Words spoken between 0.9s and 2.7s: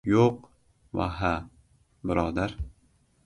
va “ha”― birodar.